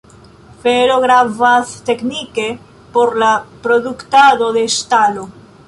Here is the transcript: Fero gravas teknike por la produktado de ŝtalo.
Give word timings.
Fero 0.61 0.95
gravas 1.03 1.73
teknike 1.91 2.47
por 2.95 3.13
la 3.25 3.29
produktado 3.67 4.49
de 4.59 4.65
ŝtalo. 4.79 5.27